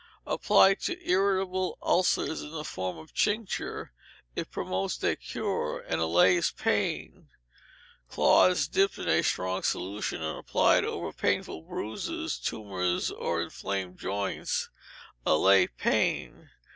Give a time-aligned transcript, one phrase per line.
[0.25, 3.91] Applied to irritable ulcers in the form of tincture,
[4.35, 7.29] it promotes their cure, and allays pain.
[8.09, 14.69] Cloths dipped in a strong solution, and applied over painful bruises, tumours, or inflamed joints,
[15.23, 16.49] allay pain.